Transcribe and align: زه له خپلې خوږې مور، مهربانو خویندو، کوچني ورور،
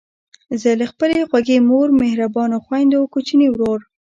زه 0.61 0.69
له 0.79 0.85
خپلې 0.91 1.17
خوږې 1.29 1.57
مور، 1.69 1.87
مهربانو 2.01 2.57
خویندو، 2.65 3.09
کوچني 3.13 3.47
ورور، 3.51 3.79